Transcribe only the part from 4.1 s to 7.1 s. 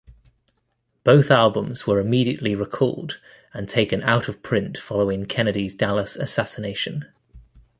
of print following Kennedy's Dallas assassination.